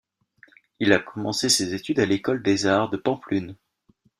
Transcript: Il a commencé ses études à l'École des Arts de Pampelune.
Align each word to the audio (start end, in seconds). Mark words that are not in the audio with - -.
Il 0.79 0.93
a 0.93 0.97
commencé 0.99 1.47
ses 1.47 1.75
études 1.75 1.99
à 1.99 2.07
l'École 2.07 2.41
des 2.41 2.65
Arts 2.65 2.89
de 2.89 2.97
Pampelune. 2.97 3.55